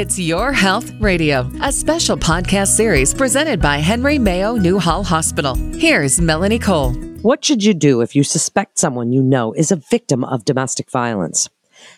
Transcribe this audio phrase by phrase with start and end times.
[0.00, 5.56] It's Your Health Radio, a special podcast series presented by Henry Mayo Newhall Hospital.
[5.74, 6.94] Here's Melanie Cole.
[7.20, 10.90] What should you do if you suspect someone you know is a victim of domestic
[10.90, 11.50] violence?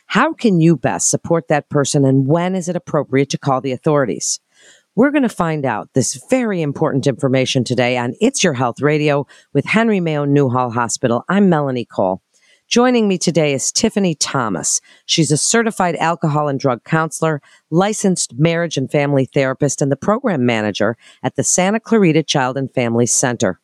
[0.06, 3.70] How can you best support that person and when is it appropriate to call the
[3.70, 4.40] authorities?
[4.96, 9.28] We're going to find out this very important information today on It's Your Health Radio
[9.52, 11.24] with Henry Mayo Newhall Hospital.
[11.28, 12.20] I'm Melanie Cole.
[12.72, 14.80] Joining me today is Tiffany Thomas.
[15.04, 20.46] She's a certified alcohol and drug counselor, licensed marriage and family therapist, and the program
[20.46, 23.60] manager at the Santa Clarita Child and Family Center.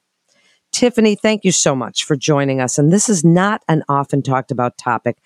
[0.72, 2.76] Tiffany, thank you so much for joining us.
[2.76, 5.16] And this is not an often talked about topic.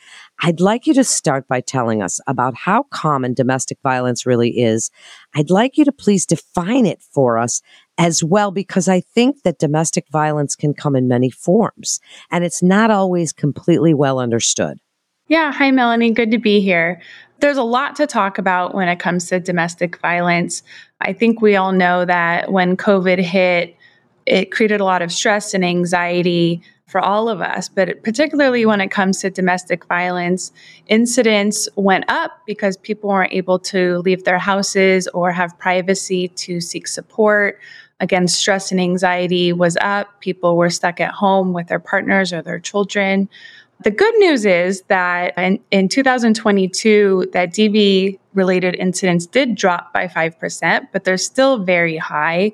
[0.40, 4.92] I'd like you to start by telling us about how common domestic violence really is.
[5.34, 7.60] I'd like you to please define it for us
[8.02, 12.00] as well, because I think that domestic violence can come in many forms
[12.32, 14.80] and it's not always completely well understood.
[15.28, 15.52] Yeah.
[15.52, 16.10] Hi, Melanie.
[16.10, 17.00] Good to be here.
[17.38, 20.64] There's a lot to talk about when it comes to domestic violence.
[21.00, 23.76] I think we all know that when COVID hit,
[24.26, 28.80] it created a lot of stress and anxiety for all of us, but particularly when
[28.80, 30.52] it comes to domestic violence,
[30.88, 36.60] incidents went up because people weren't able to leave their houses or have privacy to
[36.60, 37.58] seek support.
[38.02, 40.20] Again, stress and anxiety was up.
[40.20, 43.28] People were stuck at home with their partners or their children.
[43.84, 50.08] The good news is that in, in 2022, that DV related incidents did drop by
[50.08, 52.52] 5%, but they're still very high.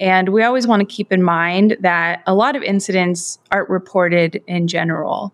[0.00, 4.42] And we always want to keep in mind that a lot of incidents aren't reported
[4.48, 5.32] in general.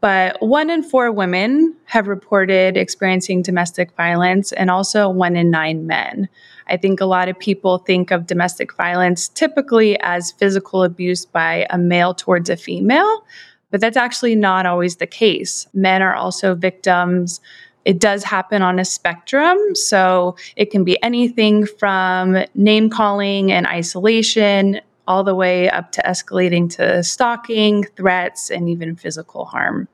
[0.00, 5.86] But one in four women have reported experiencing domestic violence, and also one in nine
[5.86, 6.28] men.
[6.70, 11.66] I think a lot of people think of domestic violence typically as physical abuse by
[11.70, 13.24] a male towards a female,
[13.70, 15.66] but that's actually not always the case.
[15.74, 17.40] Men are also victims
[17.84, 19.56] it does happen on a spectrum.
[19.74, 26.02] So it can be anything from name calling and isolation all the way up to
[26.02, 29.88] escalating to stalking, threats, and even physical harm.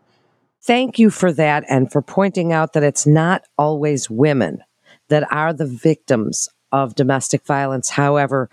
[0.62, 4.62] Thank you for that and for pointing out that it's not always women
[5.08, 7.88] that are the victims of domestic violence.
[7.88, 8.50] However,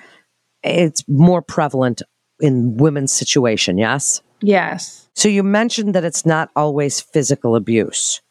[0.63, 2.01] it's more prevalent
[2.39, 4.21] in women's situation, yes?
[4.41, 5.07] Yes.
[5.13, 8.21] So you mentioned that it's not always physical abuse.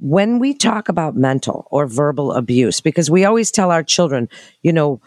[0.00, 4.28] When we talk about mental or verbal abuse, because we always tell our children,
[4.62, 5.00] you know,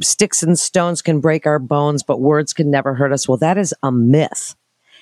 [0.00, 3.28] sticks and stones can break our bones, but words can never hurt us.
[3.28, 4.54] Well, that is a myth.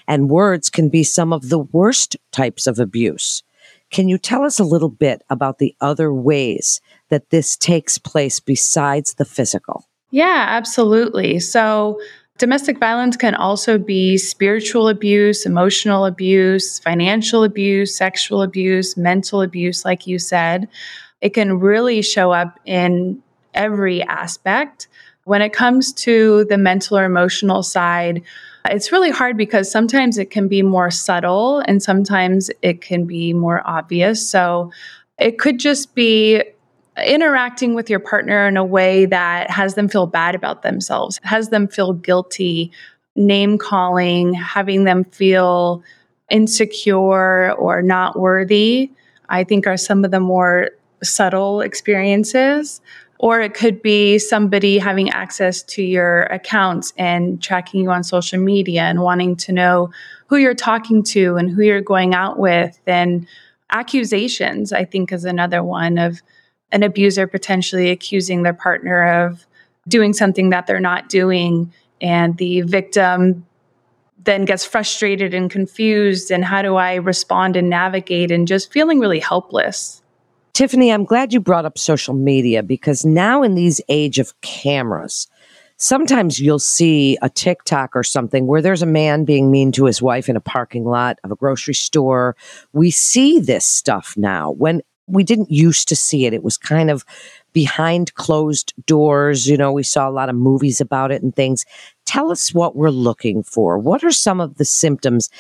[0.07, 3.43] And words can be some of the worst types of abuse.
[3.91, 8.41] Can you tell us a little bit about the other ways that this takes place
[8.41, 9.85] besides the physical?
[10.11, 11.39] Yeah, absolutely.
[11.39, 11.99] So,
[12.39, 19.85] Domestic violence can also be spiritual abuse, emotional abuse, financial abuse, sexual abuse, mental abuse,
[19.85, 20.69] like you said.
[21.21, 23.21] It can really show up in
[23.55, 24.87] every aspect.
[25.29, 28.23] When it comes to the mental or emotional side,
[28.71, 33.35] it's really hard because sometimes it can be more subtle and sometimes it can be
[33.35, 34.27] more obvious.
[34.27, 34.73] So
[35.19, 36.43] it could just be
[37.05, 41.51] interacting with your partner in a way that has them feel bad about themselves, has
[41.51, 42.73] them feel guilty,
[43.15, 45.83] name calling, having them feel
[46.31, 48.91] insecure or not worthy,
[49.29, 50.71] I think are some of the more
[51.03, 52.81] subtle experiences.
[53.19, 58.39] Or it could be somebody having access to your accounts and tracking you on social
[58.39, 59.91] media and wanting to know
[60.29, 62.79] who you're talking to and who you're going out with.
[62.87, 63.27] And
[63.71, 66.23] accusations, I think, is another one of
[66.71, 69.47] an abuser potentially accusing their partner of
[69.89, 73.47] doing something that they're not doing and the victim
[74.25, 79.01] then gets frustrated and confused and how do I respond and navigate and just feeling
[79.01, 80.03] really helpless.
[80.59, 85.29] Tiffany, I'm glad you brought up social media because now in these age of cameras,
[85.77, 90.03] sometimes you'll see a TikTok or something where there's a man being mean to his
[90.03, 92.35] wife in a parking lot of a grocery store.
[92.73, 96.35] We see this stuff now when we didn't used to see it.
[96.35, 97.05] It was kind of
[97.53, 99.47] behind closed doors.
[99.47, 101.65] You know, we saw a lot of movies about it and things.
[102.05, 103.79] Tell us what we're looking for.
[103.79, 105.31] What are some of the symptoms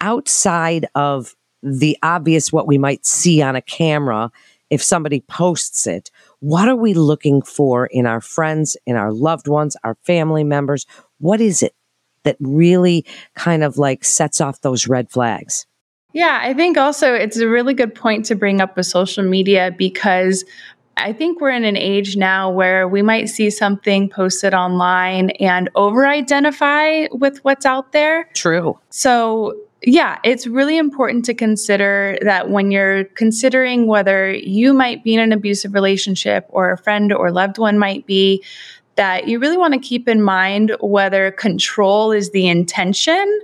[0.00, 4.30] outside of the obvious, what we might see on a camera
[4.70, 6.10] if somebody posts it?
[6.40, 10.86] What are we looking for in our friends, in our loved ones, our family members?
[11.18, 11.74] What is it
[12.24, 13.04] that really
[13.34, 15.66] kind of like sets off those red flags?
[16.12, 19.74] Yeah, I think also it's a really good point to bring up with social media
[19.76, 20.44] because
[20.96, 25.70] I think we're in an age now where we might see something posted online and
[25.74, 28.28] over identify with what's out there.
[28.34, 28.78] True.
[28.90, 35.14] So Yeah, it's really important to consider that when you're considering whether you might be
[35.14, 38.42] in an abusive relationship or a friend or loved one might be,
[38.96, 43.40] that you really want to keep in mind whether control is the intention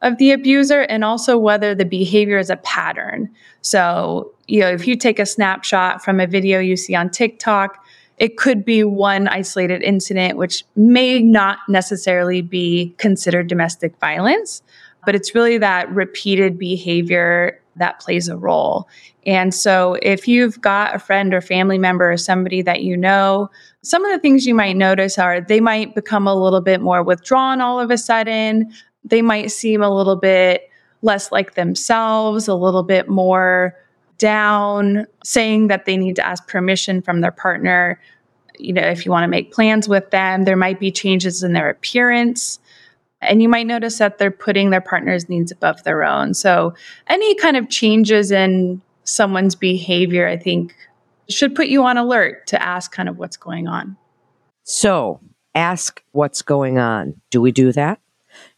[0.00, 3.28] of the abuser and also whether the behavior is a pattern.
[3.60, 7.84] So, you know, if you take a snapshot from a video you see on TikTok,
[8.16, 14.62] it could be one isolated incident, which may not necessarily be considered domestic violence,
[15.04, 18.88] but it's really that repeated behavior that plays a role.
[19.26, 23.50] And so if you've got a friend or family member or somebody that you know,
[23.82, 27.02] some of the things you might notice are they might become a little bit more
[27.02, 28.72] withdrawn all of a sudden.
[29.04, 30.70] They might seem a little bit
[31.02, 33.76] less like themselves, a little bit more
[34.18, 38.00] down, saying that they need to ask permission from their partner.
[38.58, 41.52] You know, if you want to make plans with them, there might be changes in
[41.52, 42.58] their appearance.
[43.26, 46.34] And you might notice that they're putting their partner's needs above their own.
[46.34, 46.74] So,
[47.08, 50.74] any kind of changes in someone's behavior, I think,
[51.28, 53.96] should put you on alert to ask kind of what's going on.
[54.62, 55.20] So,
[55.54, 57.20] ask what's going on.
[57.30, 58.00] Do we do that?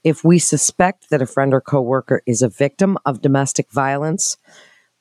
[0.04, 4.36] If we suspect that a friend or coworker is a victim of domestic violence,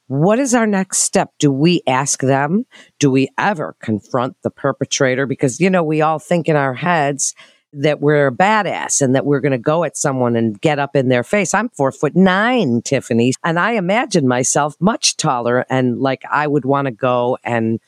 [0.07, 1.31] what is our next step?
[1.39, 2.65] Do we ask them?
[2.99, 5.25] Do we ever confront the perpetrator?
[5.25, 7.33] Because, you know, we all think in our heads
[7.75, 10.95] that we're a badass and that we're going to go at someone and get up
[10.95, 11.53] in their face.
[11.53, 16.65] I'm four foot nine, Tiffany, and I imagine myself much taller and like I would
[16.65, 17.79] want to go and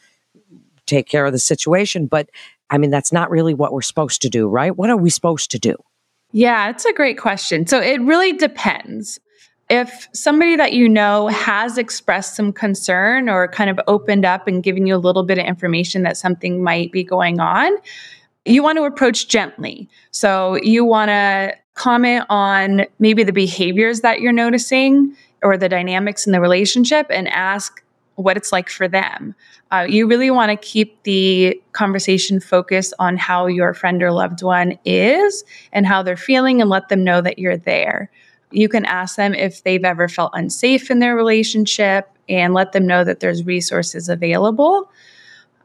[0.85, 2.07] take care of the situation.
[2.07, 2.29] But
[2.69, 4.75] I mean, that's not really what we're supposed to do, right?
[4.75, 5.75] What are we supposed to do?
[6.31, 7.65] Yeah, it's a great question.
[7.65, 9.19] So it really depends
[9.69, 14.63] if somebody that you know has expressed some concern or kind of opened up and
[14.63, 17.73] given you a little bit of information that something might be going on,
[18.47, 19.89] you want to approach gently.
[20.11, 26.25] So you want to comment on maybe the behaviors that you're noticing or the dynamics
[26.25, 27.83] in the relationship and ask
[28.15, 29.35] what it's like for them.
[29.71, 34.41] Uh, you really want to keep the conversation focused on how your friend or loved
[34.41, 38.09] one is and how they're feeling and let them know that you're there.
[38.49, 42.88] You can ask them if they've ever felt unsafe in their relationship and let them
[42.88, 44.89] know that there's resources available.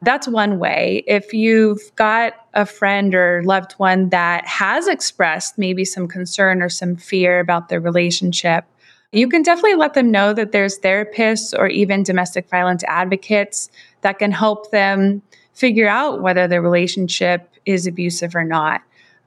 [0.02, 1.04] That's one way.
[1.06, 6.69] If you've got a friend or loved one that has expressed maybe some concern or
[6.69, 8.64] some fear about their relationship,
[9.12, 13.69] you can definitely let them know that there's therapists or even domestic violence advocates
[14.00, 15.22] that can help them
[15.52, 18.82] figure out whether their relationship is abusive or not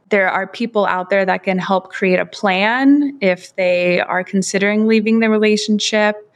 [0.10, 4.88] there are people out there that can help create a plan if they are considering
[4.88, 6.32] leaving the relationship.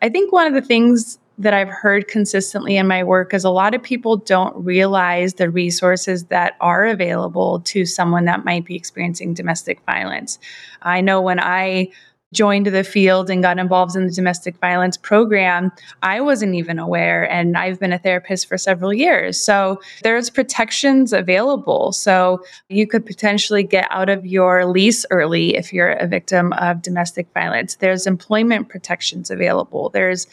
[0.00, 3.50] I think one of the things that I've heard consistently in my work is a
[3.50, 8.76] lot of people don't realize the resources that are available to someone that might be
[8.76, 10.38] experiencing domestic violence.
[10.82, 11.90] I know when I
[12.32, 15.70] joined the field and got involved in the domestic violence program,
[16.02, 17.30] I wasn't even aware.
[17.30, 19.36] And I've been a therapist for several years.
[19.36, 21.92] So there's protections available.
[21.92, 26.82] So you could potentially get out of your lease early if you're a victim of
[26.82, 27.76] domestic violence.
[27.76, 29.90] There's employment protections available.
[29.90, 30.26] There's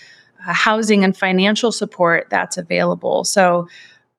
[0.48, 3.26] Uh, housing and financial support that's available.
[3.26, 3.68] So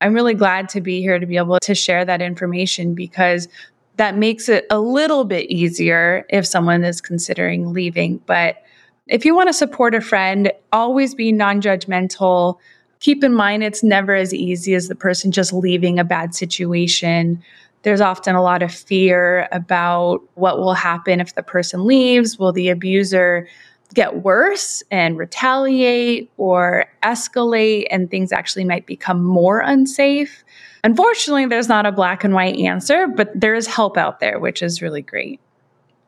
[0.02, 3.49] I'm really glad to be here to be able to share that information because
[3.96, 8.19] that makes it a little bit easier if someone is considering leaving.
[8.26, 8.62] But
[9.06, 12.58] if you want to support a friend, always be non judgmental.
[13.00, 17.43] Keep in mind, it's never as easy as the person just leaving a bad situation.
[17.82, 22.39] There's often a lot of fear about what will happen if the person leaves.
[22.39, 23.48] Will the abuser
[23.94, 30.44] get worse and retaliate or escalate, and things actually might become more unsafe?
[30.85, 34.63] Unfortunately, there's not a black and white answer, but there is help out there, which
[34.63, 35.41] is really great.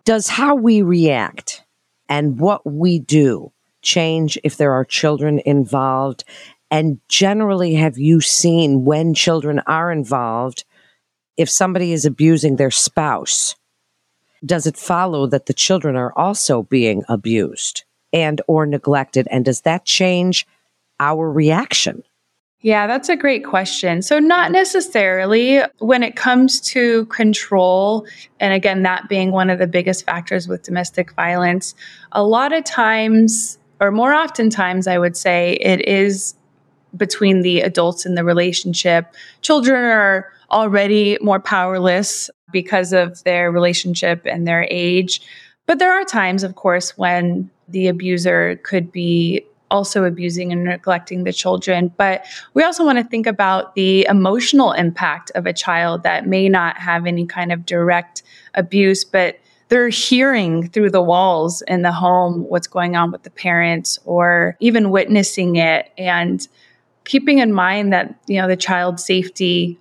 [0.04, 1.62] Does how we react
[2.08, 6.24] and what we do change if there are children involved?
[6.70, 10.64] And generally, have you seen when children are involved,
[11.36, 13.56] if somebody is abusing their spouse,
[14.44, 19.28] does it follow that the children are also being abused and or neglected?
[19.30, 20.46] And does that change
[21.00, 22.02] our reaction?
[22.60, 24.02] Yeah, that's a great question.
[24.02, 28.06] So, not necessarily when it comes to control,
[28.38, 31.74] and again, that being one of the biggest factors with domestic violence,
[32.12, 36.36] a lot of times, or more often times, I would say, it is
[36.96, 39.12] between the adults in the relationship.
[39.40, 45.22] Children are already more powerless because of their relationship and their age.
[45.66, 51.24] But there are times, of course, when the abuser could be also abusing and neglecting
[51.24, 51.92] the children.
[51.96, 56.48] But we also want to think about the emotional impact of a child that may
[56.48, 58.22] not have any kind of direct
[58.54, 63.30] abuse, but they're hearing through the walls in the home what's going on with the
[63.30, 66.46] parents or even witnessing it and
[67.04, 69.78] keeping in mind that you know the child's safety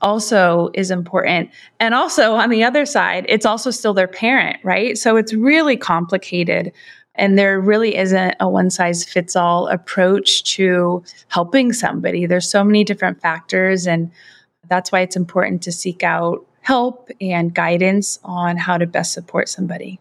[0.00, 4.98] also is important and also on the other side it's also still their parent right
[4.98, 6.72] so it's really complicated
[7.16, 12.62] and there really isn't a one size fits all approach to helping somebody there's so
[12.62, 14.10] many different factors and
[14.68, 19.48] that's why it's important to seek out help and guidance on how to best support
[19.50, 20.00] somebody.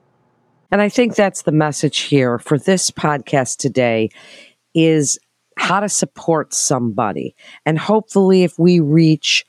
[0.71, 4.09] And I think that's the message here for this podcast today
[4.73, 5.19] is
[5.57, 7.35] how to support somebody.
[7.65, 9.45] And hopefully if we reach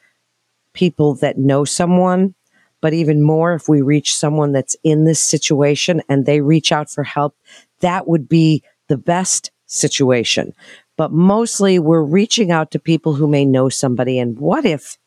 [0.74, 2.34] people that know someone,
[2.80, 6.90] but even more if we reach someone that's in this situation and they reach out
[6.90, 7.36] for help,
[7.80, 10.52] that would be the best situation.
[10.96, 14.18] But mostly we're reaching out to people who may know somebody.
[14.18, 14.98] And what if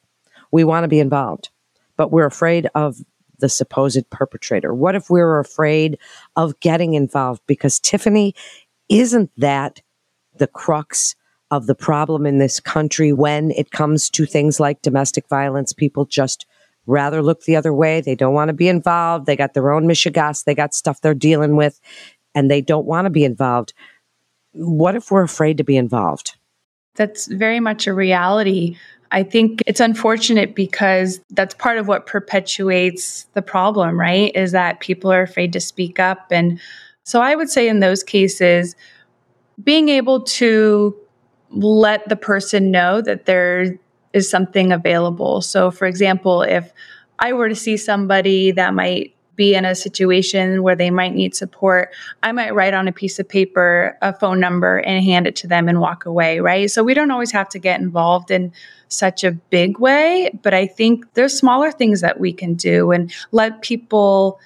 [0.52, 1.50] we want to be involved?
[1.98, 2.98] but we're afraid of
[3.40, 4.74] the supposed perpetrator?
[4.74, 5.98] What if we we're afraid
[6.36, 7.42] of getting involved?
[7.48, 8.34] Because Tiffany,
[8.88, 9.82] isn't that
[10.38, 11.16] the crux
[11.52, 15.74] of the problem in this country when it comes to things like domestic violence?
[15.74, 16.46] People just
[16.86, 18.02] rather look the other way.
[18.02, 19.26] They don't want to be involved.
[19.26, 20.44] They got their own mishigas.
[20.44, 21.80] They got stuff they're dealing with
[22.34, 23.74] and they don't want to be involved.
[24.54, 26.36] What if we're afraid to be involved?
[26.96, 28.78] That's very much a reality
[29.12, 34.32] I think it's unfortunate because that's part of what perpetuates the problem, right?
[34.36, 36.28] Is that people are afraid to speak up.
[36.32, 36.60] And
[37.04, 38.76] so I would say in those cases,
[39.64, 40.96] being able to
[41.50, 43.80] let the person know that there
[44.14, 45.42] is something available.
[45.42, 46.72] So, for example, if
[47.20, 51.36] I were to see somebody that might be in a situation where they might need
[51.36, 55.36] support, I might write on a piece of paper a phone number and hand it
[55.38, 56.70] to them and walk away, right?
[56.70, 58.52] So we don't always have to get involved in
[58.90, 63.14] such a big way, but I think there's smaller things that we can do and
[63.32, 64.40] let people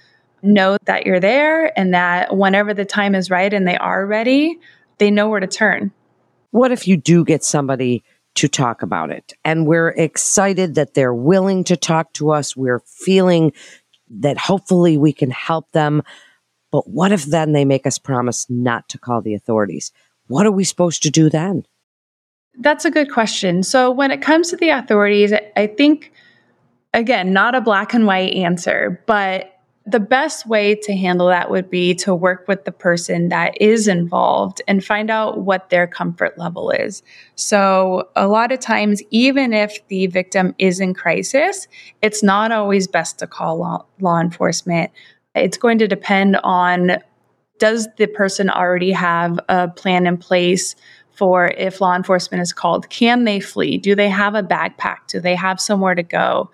[0.43, 4.59] know that you're there and that whenever the time is right and they are ready,
[4.97, 5.91] they know where to turn.
[6.51, 8.03] What if you do get somebody
[8.35, 12.55] to talk about it and we're excited that they're willing to talk to us?
[12.55, 13.53] We're feeling
[14.09, 16.03] that hopefully we can help them.
[16.71, 19.91] But what if then they make us promise not to call the authorities?
[20.27, 21.65] What are we supposed to do then?
[22.59, 23.63] That's a good question.
[23.63, 26.11] So, when it comes to the authorities, I think,
[26.93, 29.50] again, not a black and white answer, but
[29.85, 33.87] the best way to handle that would be to work with the person that is
[33.87, 37.01] involved and find out what their comfort level is.
[37.35, 41.67] So, a lot of times, even if the victim is in crisis,
[42.01, 44.91] it's not always best to call law, law enforcement.
[45.33, 46.97] It's going to depend on
[47.57, 50.75] does the person already have a plan in place
[51.11, 52.89] for if law enforcement is called?
[52.89, 53.77] Can they flee?
[53.77, 55.07] Do they have a backpack?
[55.07, 56.49] Do they have somewhere to go?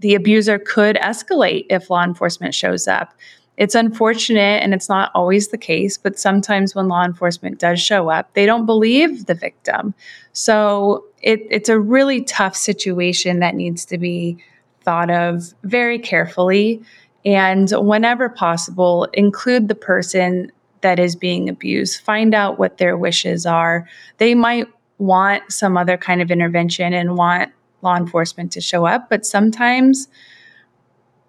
[0.00, 3.14] The abuser could escalate if law enforcement shows up.
[3.56, 8.08] It's unfortunate and it's not always the case, but sometimes when law enforcement does show
[8.08, 9.92] up, they don't believe the victim.
[10.32, 14.38] So it, it's a really tough situation that needs to be
[14.80, 16.82] thought of very carefully.
[17.26, 23.44] And whenever possible, include the person that is being abused, find out what their wishes
[23.44, 23.86] are.
[24.16, 24.66] They might
[24.96, 27.52] want some other kind of intervention and want
[27.82, 30.08] law enforcement to show up, but sometimes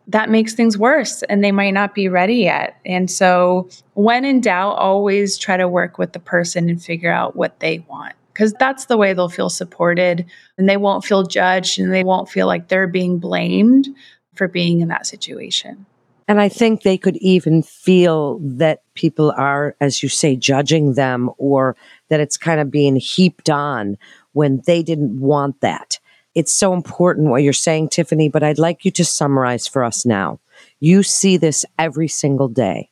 [0.08, 2.80] that makes things worse and they might not be ready yet.
[2.86, 7.36] And so, when in doubt, always try to work with the person and figure out
[7.36, 10.26] what they want because that's the way they'll feel supported
[10.58, 13.88] and they won't feel judged and they won't feel like they're being blamed
[14.36, 15.86] for being in that situation.
[16.28, 21.30] And I think they could even feel that people are, as you say, judging them
[21.38, 21.76] or
[22.08, 23.98] that it's kind of being heaped on
[24.32, 26.00] when they didn't want that.
[26.34, 30.06] It's so important what you're saying, Tiffany, but I'd like you to summarize for us
[30.06, 30.40] now.
[30.80, 32.90] You see this every single day.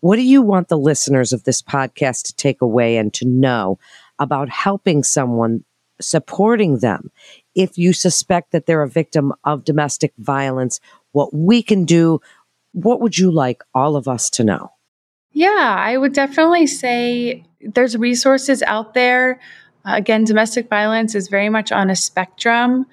[0.00, 3.78] What do you want the listeners of this podcast to take away and to know
[4.18, 5.64] about helping someone,
[6.00, 7.10] supporting them?
[7.54, 10.78] If you suspect that they're a victim of domestic violence,
[11.12, 12.20] what we can do,
[12.72, 14.70] what would you like all of us to know?
[15.32, 19.40] Yeah, I would definitely say there's resources out there
[19.86, 22.86] again, domestic violence is very much on a spectrum.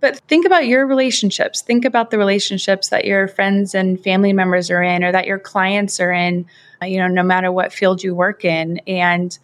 [0.00, 1.60] But think about your relationships.
[1.60, 5.38] Think about the relationships that your friends and family members are in or that your
[5.38, 6.46] clients are in,
[6.82, 8.78] uh, you know, no matter what field you work in.
[8.86, 9.38] And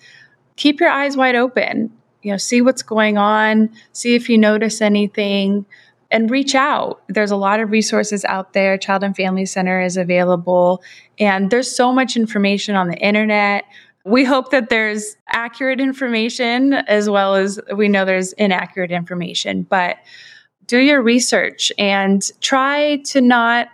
[0.57, 1.93] keep your eyes wide open.
[2.23, 5.65] You know, see what's going on, see if you notice anything,
[6.11, 7.03] and reach out.
[7.09, 8.79] There's a lot of resources out there.
[8.79, 10.83] Child and Family Center is available,
[11.19, 13.65] and there's so much information on the internet
[14.07, 19.97] we hope that there's accurate information as well as we know there's inaccurate information, but
[20.67, 23.69] do your research and try to not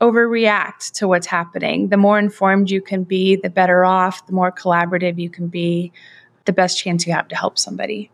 [0.00, 1.88] overreact to what's happening.
[1.88, 5.92] The more informed you can be, the better off, the more collaborative you can be,
[6.46, 8.10] the best chance you have to help somebody.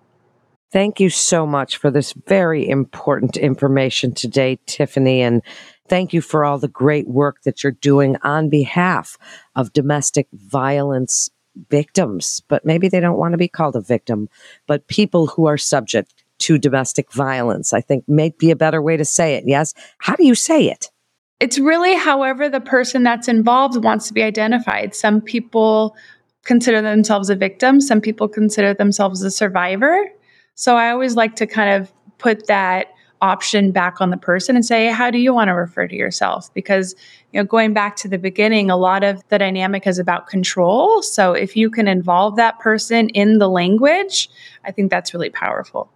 [0.72, 5.22] Thank you so much for this very important information today, Tiffany.
[5.22, 5.40] And
[5.88, 9.16] thank you for all the great work that you're doing on behalf
[9.54, 11.30] of domestic violence
[11.68, 12.42] victims.
[12.48, 14.28] But maybe they don't want to be called a victim,
[14.66, 18.96] but people who are subject to domestic violence, I think may be a better way
[18.96, 19.44] to say it.
[19.46, 19.74] Yes.
[19.98, 20.90] How do you say it?
[21.38, 24.94] It's really however the person that's involved wants to be identified.
[24.94, 25.96] Some people
[26.44, 30.06] consider themselves a victim, some people consider themselves a survivor.
[30.54, 32.88] So I always like to kind of put that
[33.22, 36.52] option back on the person and say, how do you want to refer to yourself?
[36.54, 36.94] Because,
[37.32, 41.02] you know, going back to the beginning, a lot of the dynamic is about control.
[41.02, 44.30] So if you can involve that person in the language,
[44.64, 45.90] I think that's really powerful.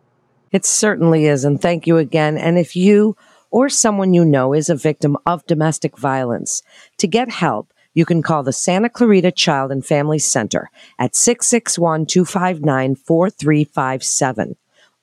[0.53, 1.45] It certainly is.
[1.45, 2.37] And thank you again.
[2.37, 3.17] And if you
[3.51, 6.63] or someone you know is a victim of domestic violence,
[6.99, 12.07] to get help, you can call the Santa Clarita Child and Family Center at 661
[12.07, 14.57] 259 4357.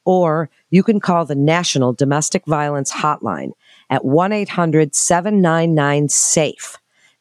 [0.06, 3.52] Or you can call the National Domestic Violence Hotline
[3.90, 6.78] at 1 800 799 SAFE.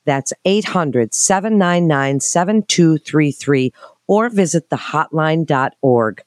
[0.07, 3.73] That's 800 799 7233
[4.07, 6.23] or visit thehotline.org.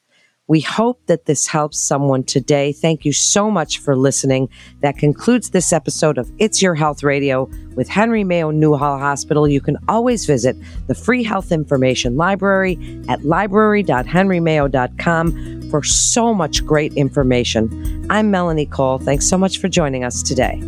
[0.47, 2.73] We hope that this helps someone today.
[2.73, 4.49] Thank you so much for listening.
[4.81, 9.47] That concludes this episode of It's Your Health Radio with Henry Mayo Newhall Hospital.
[9.47, 10.57] You can always visit
[10.87, 18.05] the free health information library at library.henrymayo.com for so much great information.
[18.09, 18.99] I'm Melanie Cole.
[18.99, 20.61] Thanks so much for joining us today.